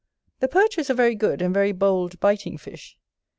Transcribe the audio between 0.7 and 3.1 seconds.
is a very good and very bold biting fish.